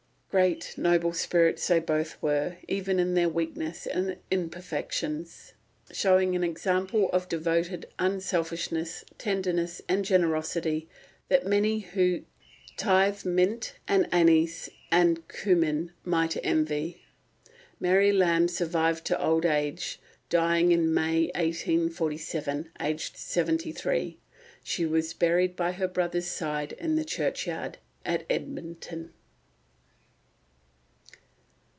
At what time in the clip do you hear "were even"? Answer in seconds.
2.21-2.99